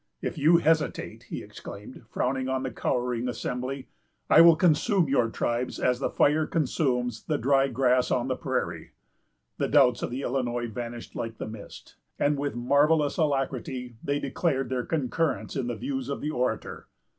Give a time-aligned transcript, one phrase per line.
[0.19, 3.87] "If you hesitate," he exclaimed, frowning on the cowering assembly,
[4.31, 8.93] "I will consume your tribes as the fire consumes the dry grass on the prairie."
[9.59, 14.69] The doubts of the Illinois vanished like the mist, and with marvellous alacrity they declared
[14.69, 16.87] their concurrence in the views of the orator.